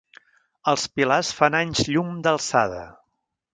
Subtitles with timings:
[0.73, 2.83] Els pilars fan anys llum d'alçada.